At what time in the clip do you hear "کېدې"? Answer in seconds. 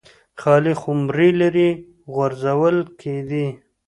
2.99-3.47